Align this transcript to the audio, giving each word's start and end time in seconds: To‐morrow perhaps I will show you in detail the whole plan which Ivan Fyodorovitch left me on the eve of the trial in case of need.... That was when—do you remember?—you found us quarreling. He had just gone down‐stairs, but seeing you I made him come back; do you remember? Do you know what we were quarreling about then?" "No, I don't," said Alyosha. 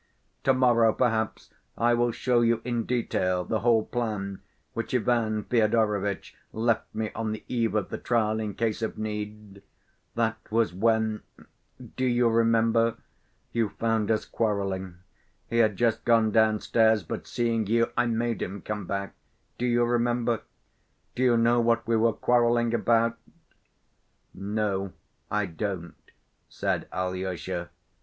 To‐morrow 0.45 0.97
perhaps 0.97 1.51
I 1.77 1.93
will 1.93 2.11
show 2.11 2.41
you 2.41 2.59
in 2.65 2.87
detail 2.87 3.45
the 3.45 3.59
whole 3.59 3.85
plan 3.85 4.41
which 4.73 4.95
Ivan 4.95 5.43
Fyodorovitch 5.43 6.33
left 6.51 6.87
me 6.95 7.11
on 7.13 7.33
the 7.33 7.43
eve 7.47 7.75
of 7.75 7.89
the 7.89 7.99
trial 7.99 8.39
in 8.39 8.55
case 8.55 8.81
of 8.81 8.97
need.... 8.97 9.61
That 10.15 10.39
was 10.49 10.73
when—do 10.73 12.03
you 12.03 12.29
remember?—you 12.29 13.69
found 13.69 14.09
us 14.09 14.25
quarreling. 14.25 14.95
He 15.47 15.59
had 15.59 15.75
just 15.75 16.03
gone 16.03 16.31
down‐stairs, 16.31 17.07
but 17.07 17.27
seeing 17.27 17.67
you 17.67 17.91
I 17.95 18.07
made 18.07 18.41
him 18.41 18.63
come 18.63 18.87
back; 18.87 19.13
do 19.59 19.67
you 19.67 19.83
remember? 19.83 20.41
Do 21.13 21.21
you 21.21 21.37
know 21.37 21.61
what 21.61 21.85
we 21.85 21.95
were 21.95 22.13
quarreling 22.13 22.73
about 22.73 23.19
then?" 23.27 24.55
"No, 24.55 24.93
I 25.29 25.45
don't," 25.45 25.93
said 26.49 26.87
Alyosha. 26.91 27.69